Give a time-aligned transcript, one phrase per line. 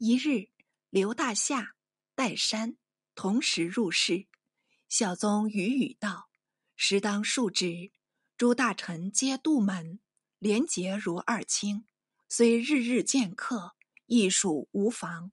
[0.00, 0.50] 一日，
[0.90, 1.74] 刘大夏、
[2.14, 2.76] 戴山
[3.16, 4.28] 同时入室。
[4.88, 6.30] 孝宗语语道
[6.76, 7.90] ：“时当述职，
[8.36, 9.98] 诸大臣皆杜门，
[10.38, 11.84] 廉洁如二卿。
[12.28, 13.74] 虽日日见客，
[14.06, 15.32] 亦属无妨。”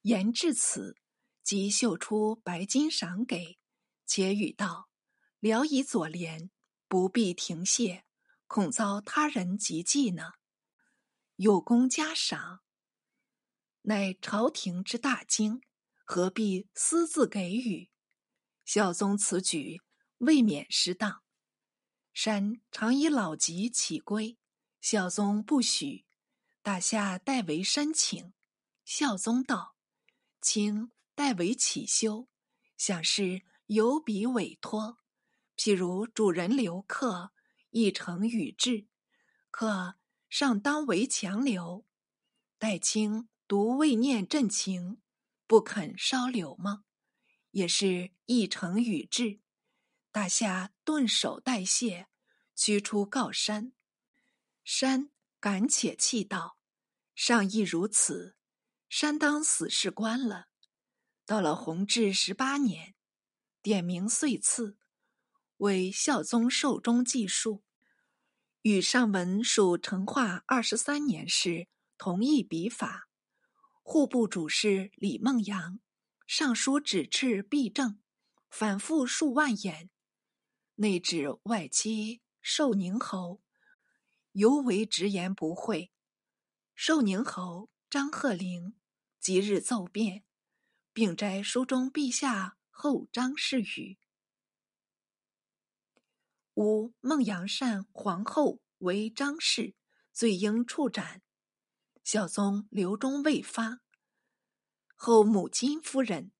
[0.00, 0.96] 言至此，
[1.42, 3.58] 即绣出白金赏给，
[4.06, 4.88] 且语道
[5.40, 6.50] ：“聊以左廉，
[6.88, 8.06] 不必停谢，
[8.46, 10.32] 恐遭他人嫉忌呢。
[11.36, 12.60] 有功加赏。”
[13.88, 15.60] 乃朝廷之大经，
[16.04, 17.88] 何必私自给予？
[18.64, 19.80] 孝宗此举
[20.18, 21.22] 未免失当。
[22.12, 24.38] 山常以老疾起归，
[24.80, 26.04] 孝宗不许。
[26.62, 28.32] 大夏代为申请，
[28.84, 29.76] 孝宗道
[30.42, 32.28] ：“卿代为起修，
[32.76, 34.98] 想是有笔委托。
[35.56, 37.30] 譬如主人留客，
[37.70, 38.88] 亦成与至，
[39.52, 39.94] 客
[40.28, 41.86] 尚当为强留，
[42.58, 45.00] 待卿。”独未念朕情，
[45.46, 46.84] 不肯稍留吗？
[47.52, 49.38] 也是一诚与志。
[50.10, 52.08] 大夏顿首代谢，
[52.56, 53.72] 驱出告山。
[54.64, 56.58] 山感且气道
[57.14, 58.36] ：“上亦如此，
[58.88, 60.48] 山当死士官了。”
[61.24, 62.96] 到了弘治十八年，
[63.62, 64.76] 点名岁次，
[65.58, 67.62] 为孝宗寿终记述。
[68.62, 73.08] 与上文属成化二十三年时同一笔法。
[73.88, 75.78] 户部主事李梦阳
[76.26, 78.00] 上书指斥弊政，
[78.50, 79.90] 反复数万言，
[80.74, 83.40] 内指外戚寿宁侯，
[84.32, 85.92] 尤为直言不讳。
[86.74, 88.74] 寿宁侯张鹤龄
[89.20, 90.24] 即日奏变，
[90.92, 93.98] 并摘书中陛下后张氏语
[96.54, 99.76] ：“吾孟阳善皇后为张氏，
[100.12, 101.22] 罪应处斩。”
[102.06, 103.80] 孝宗留中未发，
[104.94, 106.30] 后母金夫人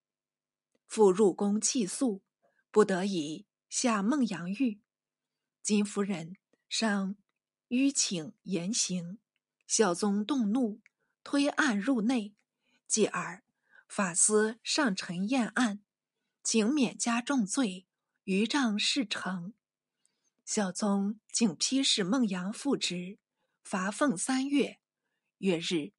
[0.86, 2.22] 复入宫泣诉，
[2.70, 4.80] 不得已下孟阳狱。
[5.64, 6.36] 金夫人
[6.68, 7.16] 上
[7.66, 9.18] 吁请言行，
[9.66, 10.80] 孝宗动怒，
[11.24, 12.36] 推案入内。
[12.86, 13.42] 继而
[13.88, 15.80] 法司上陈验案，
[16.44, 17.88] 请免加重罪，
[18.22, 19.52] 余杖事成。
[20.44, 23.18] 孝宗竟批示孟阳复职，
[23.64, 24.78] 罚俸三月。
[25.38, 25.92] 月日，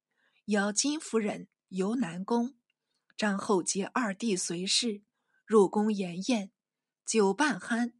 [0.46, 2.56] 邀金夫人游南宫，
[3.16, 5.02] 张后接二弟随侍
[5.46, 6.50] 入宫筵宴，
[7.06, 7.92] 酒半酣，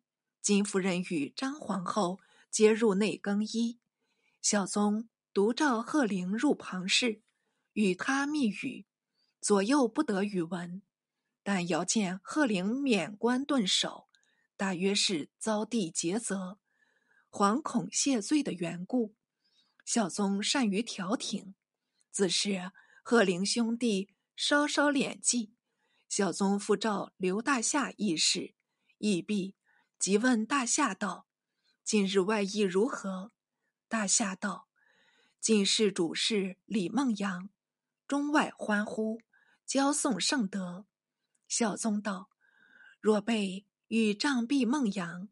[0.43, 2.19] 金夫人与张皇后
[2.51, 3.79] 皆入内更衣，
[4.43, 7.23] 孝宗独召贺龄入旁室，
[7.75, 8.87] 与他密语，
[9.41, 10.83] 左右不得语闻。
[11.45, 14.09] 但遥见贺龄免官顿首，
[14.57, 16.59] 大约是遭地诘责，
[17.31, 19.15] 惶恐谢罪的缘故。
[19.89, 21.55] 孝宗善于调停，
[22.11, 22.73] 自是
[23.03, 25.55] 贺龄兄弟稍稍敛迹。
[26.11, 28.53] 孝宗复召刘大夏议事，
[28.99, 29.55] 议毕，
[29.99, 31.27] 即问大夏道
[31.83, 33.33] ：“今日外意如何？”
[33.89, 34.69] 大夏道
[35.41, 37.49] ：“进士主事李梦阳，
[38.07, 39.23] 中外欢呼，
[39.65, 40.85] 交颂圣德。”
[41.49, 42.29] 孝宗道
[43.01, 45.31] ：“若被与杖毙孟阳，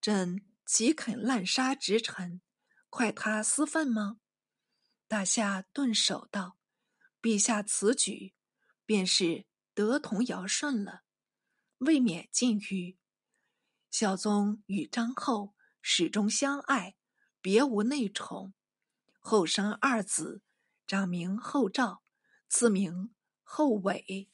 [0.00, 2.40] 朕岂肯滥杀直臣？”
[2.90, 4.18] 快他私愤吗？
[5.06, 6.58] 大夏顿首道
[7.22, 8.34] ：“陛下此举，
[8.84, 11.02] 便是得同尧舜了，
[11.78, 12.98] 未免禁欲。
[13.92, 16.96] 孝宗与张后始终相爱，
[17.40, 18.54] 别无内宠。
[19.20, 20.42] 后生二子，
[20.88, 22.02] 长名后赵，
[22.48, 23.14] 次名
[23.44, 24.28] 后伟。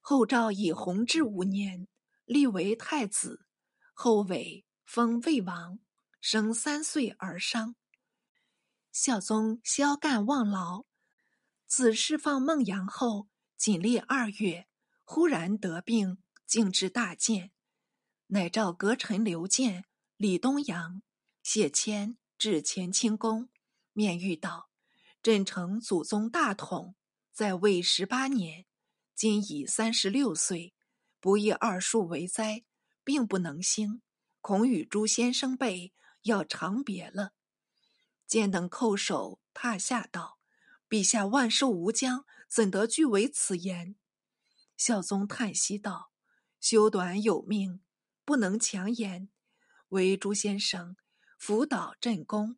[0.00, 1.86] 后赵以弘治五年
[2.24, 3.44] 立为太子，
[3.92, 5.78] 后伟封魏王。”
[6.24, 7.74] 生三岁而伤，
[8.92, 10.84] 孝宗宵干忘劳，
[11.66, 14.68] 自释放孟阳后，仅历二月，
[15.02, 17.50] 忽然得病，竟至大建，
[18.28, 19.84] 乃召阁臣刘建、
[20.16, 21.02] 李东阳、
[21.42, 23.48] 谢谦至乾清宫，
[23.92, 24.70] 面谕道
[25.24, 26.94] ：“朕承祖宗大统，
[27.32, 28.66] 在位十八年，
[29.16, 30.72] 今已三十六岁，
[31.18, 32.62] 不以二数为灾，
[33.02, 34.00] 并不能兴，
[34.40, 37.32] 恐与诸先生辈。”要长别了，
[38.26, 40.38] 见等叩首踏下道
[40.88, 43.96] ：“陛下万寿无疆，怎得据为此言？”
[44.76, 46.12] 孝宗叹息道
[46.60, 47.82] ：“修短有命，
[48.24, 49.28] 不能强言。
[49.88, 50.96] 唯朱先生
[51.38, 52.56] 辅导朕功，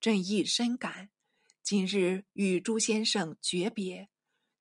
[0.00, 1.10] 朕亦深感。
[1.62, 4.08] 今日与朱先生诀别，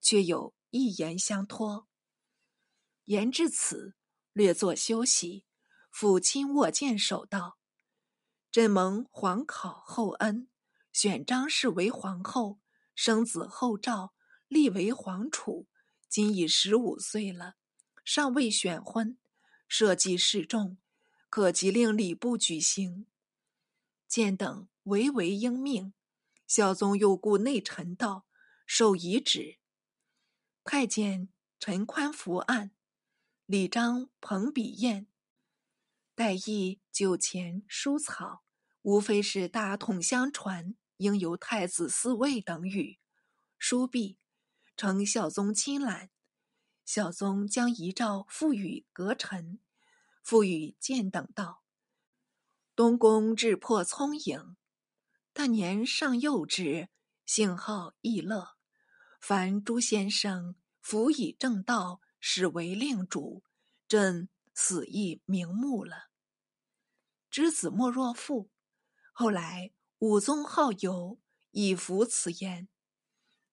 [0.01, 1.87] 却有一言相托。”
[3.05, 3.95] 言至此，
[4.33, 5.45] 略作休息，
[5.93, 7.59] 抚亲握剑手道。
[8.55, 10.47] 朕蒙皇考厚恩，
[10.93, 12.61] 选张氏为皇后，
[12.95, 14.13] 生子后赵，
[14.47, 15.67] 立为皇储，
[16.07, 17.57] 今已十五岁了，
[18.05, 19.17] 尚未选婚，
[19.67, 20.77] 社稷示众，
[21.29, 23.07] 可即令礼部举行。
[24.07, 25.93] 见等唯唯应命，
[26.47, 28.25] 孝宗又故内臣道，
[28.65, 29.57] 授遗旨。
[30.63, 31.27] 太监
[31.59, 32.71] 陈宽伏案，
[33.45, 35.07] 李章捧笔砚，
[36.15, 38.44] 待议酒前书草，
[38.85, 42.99] 无非是大统相传，应由太子嗣位等语。
[43.57, 44.19] 书毕，
[44.77, 46.11] 承孝宗亲览，
[46.85, 49.59] 孝宗将遗诏付与阁臣，
[50.21, 51.63] 付与建等道。
[52.75, 54.55] 东宫质破聪颖，
[55.33, 56.89] 但年尚幼稚，
[57.25, 58.49] 性好逸乐。
[59.19, 63.43] 凡诸先生辅以正道，始为令主，
[63.87, 66.11] 朕死亦瞑目了。
[67.31, 68.51] 知子莫若父。
[69.17, 71.21] 后来武宗好游，
[71.51, 72.67] 以服此言。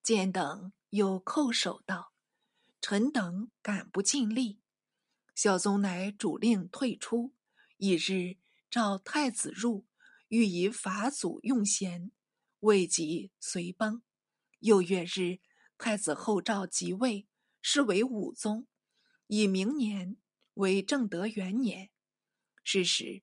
[0.01, 2.11] 见等又叩首道
[2.81, 4.59] ：“臣等敢不尽力。”
[5.33, 7.33] 孝宗乃主令退出。
[7.77, 8.37] 一日。
[8.69, 9.85] 召太子入，
[10.29, 12.11] 欲以法祖用贤，
[12.61, 14.01] 未及随崩。
[14.59, 15.39] 又月日，
[15.77, 17.27] 太子后诏即位，
[17.61, 18.67] 是为武宗，
[19.27, 20.17] 以明年
[20.55, 21.91] 为正德元年。
[22.63, 23.21] 是时，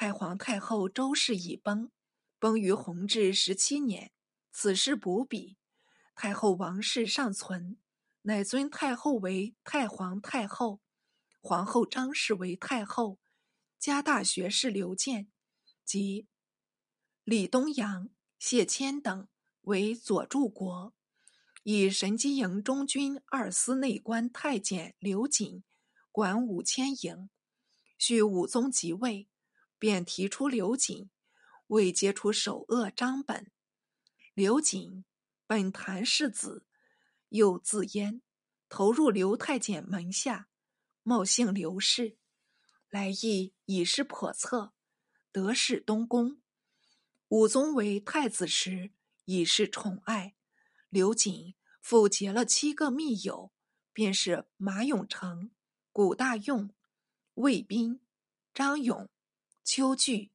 [0.00, 1.90] 太皇太后周氏已崩，
[2.38, 4.12] 崩于弘治十七年。
[4.52, 5.58] 此事补笔，
[6.14, 7.78] 太后王氏尚存，
[8.22, 10.80] 乃尊太后为太皇太后，
[11.40, 13.18] 皇后张氏为太后。
[13.76, 15.32] 加大学士刘建
[15.84, 16.28] 及
[17.24, 18.08] 李东阳、
[18.38, 19.26] 谢谦等
[19.62, 20.94] 为左柱国，
[21.64, 25.64] 以神机营中军二司内官太监刘瑾
[26.12, 27.28] 管五千营。
[27.98, 29.28] 续武宗即位，
[29.78, 31.10] 便提出刘瑾，
[31.68, 33.50] 为接出首恶张本。
[34.34, 35.04] 刘瑾
[35.46, 36.66] 本谭氏子，
[37.30, 38.22] 又字焉，
[38.68, 40.48] 投入刘太监门下，
[41.02, 42.18] 冒姓刘氏。
[42.90, 44.72] 来意已是叵测，
[45.30, 46.40] 得势东宫。
[47.28, 48.92] 武宗为太子时，
[49.26, 50.34] 已是宠爱。
[50.88, 53.52] 刘瑾复结了七个密友，
[53.92, 55.50] 便是马永成、
[55.92, 56.70] 古大用、
[57.34, 58.00] 魏彬、
[58.54, 59.10] 张勇、
[59.70, 60.32] 邱据、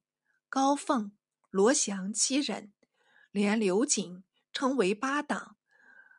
[0.48, 1.10] 高凤、
[1.50, 2.72] 罗祥七人，
[3.32, 4.22] 连刘瑾
[4.52, 5.56] 称为八党。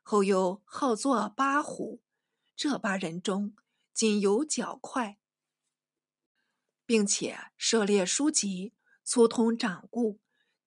[0.04, 2.02] 后又号作八虎。
[2.58, 3.56] 这八人中，
[3.94, 5.18] 仅有脚快。
[6.86, 8.74] 并且涉猎书籍，
[9.06, 10.20] 粗通掌故，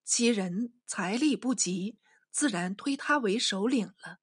[0.02, 1.98] 其人财力不及，
[2.30, 4.20] 自然推他为首领了。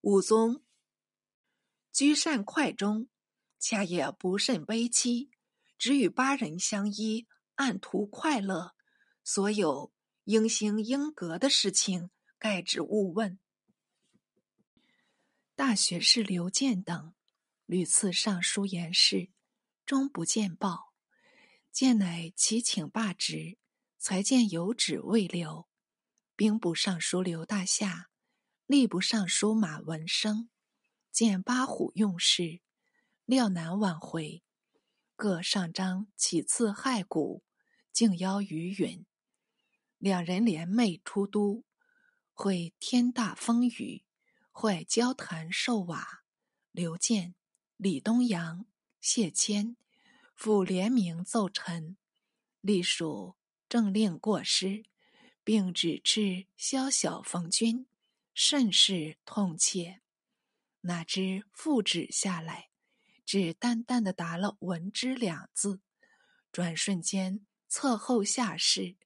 [0.00, 0.64] 武宗
[1.92, 3.10] 居善快中，
[3.58, 5.30] 恰也不甚悲戚，
[5.84, 7.26] 只与八人相依，
[7.56, 8.74] 暗图快乐。
[9.22, 9.92] 所有
[10.24, 12.08] 应行应格的事情，
[12.38, 13.38] 盖之勿问。
[15.54, 17.14] 大学士刘建等
[17.66, 19.28] 屡次上书言事，
[19.84, 20.94] 终不见报。
[21.70, 23.58] 见乃齐请罢职，
[23.98, 25.68] 才见有旨未留。
[26.34, 28.08] 兵部尚书刘大夏、
[28.66, 30.48] 吏部尚书马文生
[31.12, 32.62] 见八虎用事，
[33.26, 34.42] 料难挽回，
[35.16, 37.44] 各上章起次骸骨，
[37.92, 39.06] 敬邀于允。
[39.98, 41.62] 两人联袂出都，
[42.32, 44.04] 会天大风雨，
[44.50, 46.24] 坏交坛受瓦。
[46.72, 47.36] 刘建、
[47.76, 48.66] 李东阳、
[49.00, 49.76] 谢谦。
[50.34, 51.96] 复联名奏臣，
[52.60, 53.36] 隶属
[53.68, 54.84] 政令过失，
[55.44, 57.86] 并指斥宵小逢君，
[58.34, 60.02] 甚是痛切。
[60.80, 62.70] 哪知复旨下来，
[63.24, 65.80] 只淡淡的答了“闻之”两字，
[66.52, 68.96] 转瞬间侧后下士，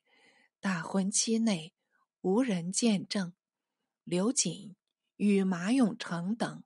[0.60, 1.72] 大婚期内
[2.20, 3.32] 无人见证。
[4.04, 4.74] 刘瑾
[5.16, 6.64] 与马永成等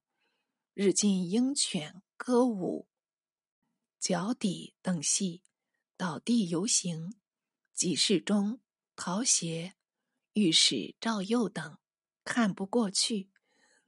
[0.75, 2.89] 日进鹰犬歌舞。
[3.99, 5.43] 脚底等戏，
[5.97, 7.15] 倒地游行，
[7.75, 8.61] 集市中
[8.97, 9.75] 陶协、
[10.33, 11.79] 御史赵佑等
[12.25, 13.31] 看不过去，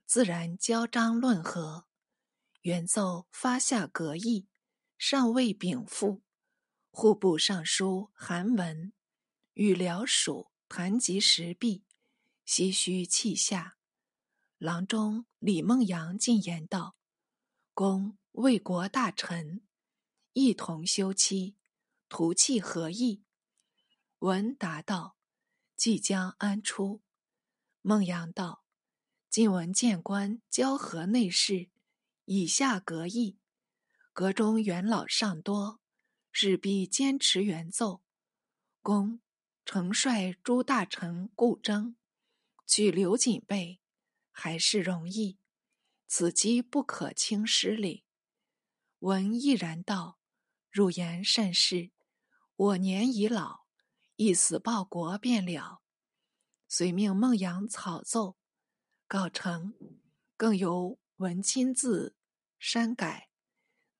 [0.05, 1.84] 自然交章论和。
[2.65, 4.47] 原奏发下阁议，
[4.97, 6.23] 尚未禀复。
[6.89, 8.91] 户部尚书韩文
[9.53, 11.83] 与僚属谈及时弊，
[12.43, 13.77] 唏嘘泣下。
[14.57, 16.95] 郎中李梦阳进言道
[17.75, 19.61] ：“公为国大臣。”
[20.33, 21.55] 一同休妻，
[22.09, 23.21] 图气何意？
[24.17, 25.17] 文答道
[25.77, 27.03] ：“即将安出。”
[27.83, 28.63] 孟阳道
[29.29, 31.69] ：“今闻谏官交河内事，
[32.25, 33.39] 以下阁议。
[34.13, 35.81] 阁中元老尚多，
[36.31, 38.01] 势必坚持原奏。
[38.81, 39.21] 公
[39.65, 41.95] 诚率诸大臣故征，
[42.67, 43.79] 取刘瑾备，
[44.31, 45.39] 还是容易。
[46.07, 48.05] 此机不可轻失礼。
[48.99, 50.19] 闻毅然道
[50.71, 51.91] ：“汝言甚是。
[52.55, 53.65] 我年已老，
[54.15, 55.81] 一死报国便了。”
[56.69, 58.37] 遂命孟阳草奏，
[59.07, 59.73] 告成，
[60.37, 62.13] 更由文亲自
[62.59, 63.29] 删改。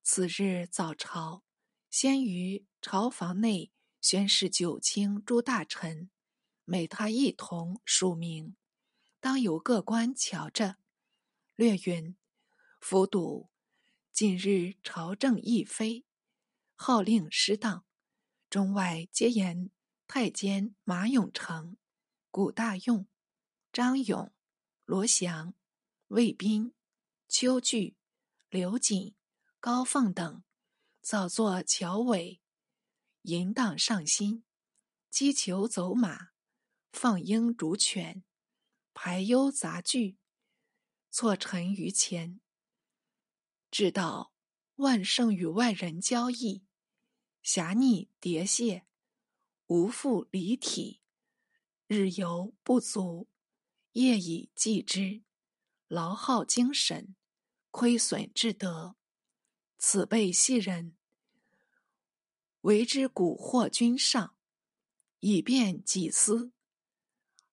[0.03, 1.43] 次日早朝，
[1.89, 6.09] 先于朝房内宣示九卿诸大臣，
[6.65, 8.57] 每他一同署名，
[9.21, 10.75] 当由各官瞧着。
[11.55, 12.17] 略云：
[12.81, 13.49] 府笃
[14.11, 16.05] 近日朝政亦非，
[16.75, 17.85] 号令失当，
[18.49, 19.71] 中外皆言
[20.05, 21.77] 太监马永成、
[22.29, 23.07] 古大用、
[23.71, 24.33] 张勇、
[24.83, 25.53] 罗祥、
[26.09, 26.74] 魏斌、
[27.27, 27.97] 秋句、
[28.49, 29.15] 刘瑾。
[29.59, 30.43] 高凤等
[31.01, 32.39] 早作桥尾，
[33.23, 34.43] 淫荡上心，
[35.09, 36.27] 击球走马，
[36.91, 38.23] 放鹰逐犬，
[38.93, 40.19] 排忧杂剧，
[41.09, 42.39] 错陈于前。
[43.71, 44.35] 至道
[44.75, 46.63] 万圣与外人交易，
[47.41, 48.85] 侠逆迭谢，
[49.65, 51.01] 无复离体，
[51.87, 53.27] 日游不足，
[53.93, 55.23] 夜以继之，
[55.87, 57.15] 劳耗精神，
[57.71, 58.95] 亏损至德。
[59.77, 60.97] 此辈系人，
[62.61, 64.35] 为之蛊惑君上，
[65.19, 66.51] 以便己私，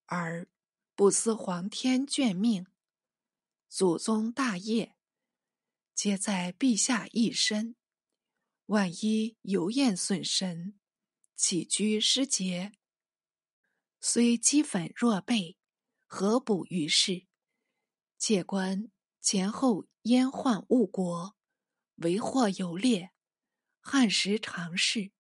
[0.07, 0.49] 而
[0.95, 2.67] 不思皇天眷命，
[3.69, 4.97] 祖宗大业，
[5.95, 7.77] 皆在陛下一身。
[8.67, 10.79] 万一油焰损神，
[11.37, 12.73] 起居失节，
[14.01, 15.59] 虽积粉若备，
[16.07, 17.27] 何补于事？
[18.25, 18.89] 且观
[19.21, 21.37] 前后阉宦误国。
[21.97, 23.11] 为祸犹烈，
[23.81, 25.11] 汉时常事，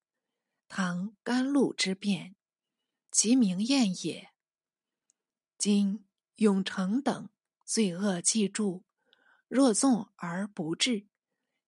[0.68, 2.36] 唐甘露之变，
[3.10, 4.30] 其名艳也。
[5.58, 6.06] 今
[6.36, 7.28] 永成等
[7.64, 8.84] 罪恶既著，
[9.48, 11.08] 若纵而不治，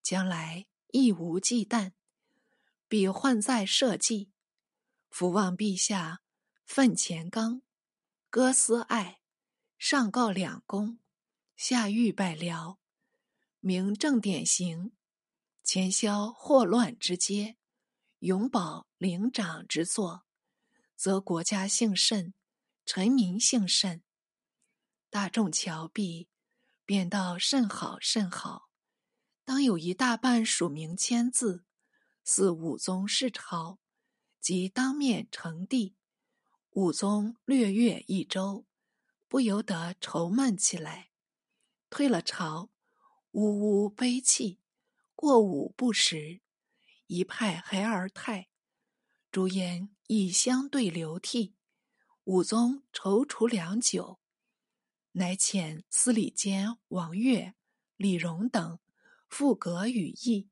[0.05, 1.95] 将来亦无忌惮。
[2.87, 4.31] 彼患在社稷，
[5.11, 6.23] 伏望陛下
[6.64, 7.62] 奋前刚，
[8.31, 9.21] 割私爱，
[9.76, 11.00] 上告两公，
[11.56, 12.78] 下狱百僚，
[13.61, 14.92] 明正典刑。
[15.62, 17.56] 前消祸乱之阶，
[18.18, 20.25] 永保灵长之作，
[20.96, 22.34] 则国家幸甚，
[22.84, 24.02] 臣民幸甚。
[25.08, 26.28] 大众瞧毕，
[26.84, 28.68] 便道甚好甚好。
[29.44, 31.64] 当有一大半署名签字，
[32.25, 33.78] 似武宗世朝，
[34.40, 35.94] 即当面呈递。
[36.73, 38.66] 武宗略阅一周，
[39.28, 41.11] 不由得愁闷起来，
[41.94, 42.70] 退了朝，
[43.30, 44.58] 呜呜悲泣。
[45.14, 46.40] 过午不食，
[47.06, 48.48] 一派孩儿态，
[49.30, 51.54] 朱颜亦相对流涕。
[52.24, 54.18] 武宗踌躇良久，
[55.12, 57.54] 乃遣司礼监王悦、
[57.96, 58.80] 李荣等
[59.28, 60.50] 复阁语议，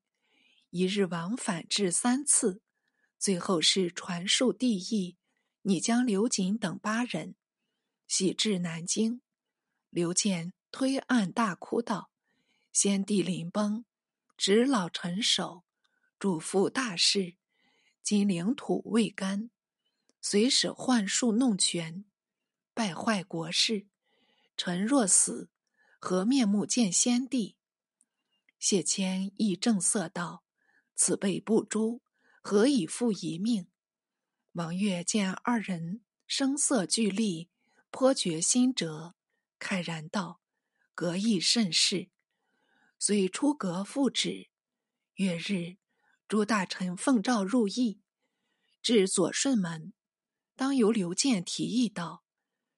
[0.70, 2.62] 一日往返至三次，
[3.18, 5.16] 最后是传述帝意，
[5.62, 7.34] 拟将刘瑾等八人
[8.06, 9.20] 徙至南京。
[9.90, 12.10] 刘建推案大哭道
[12.72, 13.84] ：“先帝临崩。”
[14.36, 15.62] 指老臣守，
[16.18, 17.36] 嘱咐大事，
[18.02, 19.50] 今领土未干，
[20.20, 22.04] 随使幻术弄权，
[22.74, 23.86] 败坏国事。
[24.56, 25.48] 臣若死，
[26.00, 27.56] 何面目见先帝？
[28.58, 30.42] 谢谦亦正色道
[30.96, 32.00] ：“此辈不诛，
[32.40, 33.68] 何以复一命？”
[34.54, 37.48] 王悦见二人声色俱厉，
[37.90, 39.14] 颇觉心折，
[39.60, 40.40] 慨然道
[41.02, 42.10] ：“格亦甚是。”
[42.96, 44.50] 遂出阁复旨，
[45.14, 45.78] 月日，
[46.28, 48.00] 诸大臣奉诏入邑，
[48.80, 49.92] 至左顺门，
[50.54, 52.22] 当由刘建提议道：“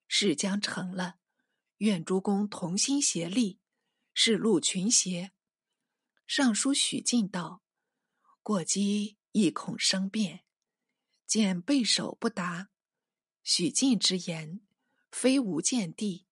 [0.08, 1.18] 事将成了，
[1.76, 3.60] 愿诸公同心协力，
[4.14, 5.32] 是路群邪。”
[6.26, 7.62] 尚书许进道
[8.42, 10.46] ：“过激亦恐生变。”
[11.28, 12.70] 见备首不答，
[13.42, 14.62] 许进之言，
[15.12, 16.24] 非无见地。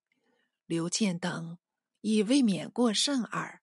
[0.64, 1.58] 刘建等
[2.02, 3.62] 以未免过甚耳。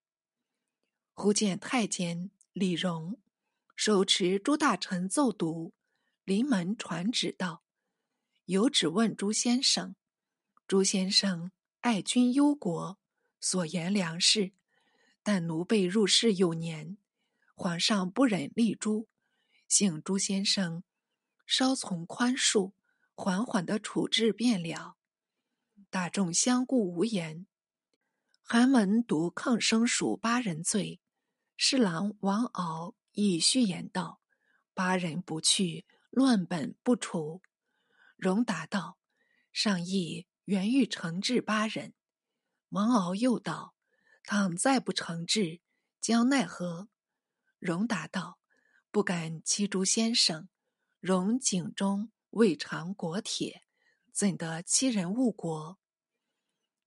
[1.13, 3.19] 忽见太监李荣
[3.75, 5.74] 手持朱大臣奏读，
[6.24, 7.63] 临门传旨道
[8.46, 9.96] ：“有旨问朱先生，
[10.65, 12.98] 朱先生爱君忧国，
[13.41, 14.53] 所言良是。
[15.22, 16.98] 但奴婢入仕有年，
[17.53, 19.08] 皇上不忍立诛，
[19.67, 20.84] 请朱先生
[21.46, 22.72] 稍从宽恕，
[23.13, 24.96] 缓缓的处置便了。”
[25.91, 27.46] 大众相顾无言。
[28.51, 31.00] 韩文读抗生属八人罪。
[31.56, 34.22] 侍郎王敖亦序言道
[34.74, 37.44] ：“八人不去，乱本不除。”
[38.18, 38.98] 荣答道
[39.53, 41.94] ：“上意原欲惩治八人，
[42.70, 43.75] 王敖又道
[44.25, 45.62] ：“倘再不惩治，
[46.01, 46.89] 将奈何？”
[47.60, 48.39] 荣答道
[48.89, 50.50] ：“不敢欺诸先生，
[51.00, 53.62] 荣井中未尝国铁，
[54.12, 55.77] 怎得欺人误国？”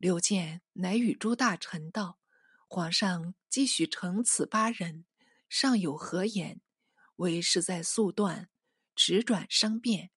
[0.03, 2.19] 刘建乃与诸大臣道
[2.67, 5.05] ：“皇上既许承此八人，
[5.49, 6.61] 尚有何言？
[7.15, 8.51] 为是在速断，
[8.97, 10.11] 迟转生变。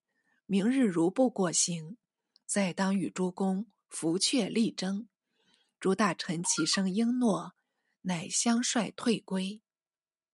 [0.48, 1.98] 明日如不过行，
[2.48, 5.08] 再当与诸公伏阙力争。”
[5.80, 7.54] 诸大臣齐声应诺，
[8.02, 9.62] 乃相率退归。